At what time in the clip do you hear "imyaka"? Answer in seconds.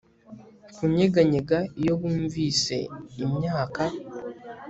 3.23-3.83